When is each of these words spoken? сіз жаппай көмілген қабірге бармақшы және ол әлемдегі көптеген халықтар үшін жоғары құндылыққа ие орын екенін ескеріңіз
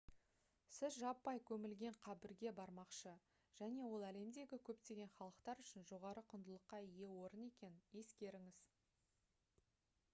сіз 0.75 0.93
жаппай 0.99 1.39
көмілген 1.49 1.97
қабірге 2.05 2.53
бармақшы 2.59 3.11
және 3.59 3.83
ол 3.97 4.05
әлемдегі 4.07 4.59
көптеген 4.69 5.11
халықтар 5.17 5.61
үшін 5.65 5.85
жоғары 5.91 6.23
құндылыққа 6.31 6.79
ие 6.87 7.11
орын 7.27 7.43
екенін 7.51 8.01
ескеріңіз 8.05 8.63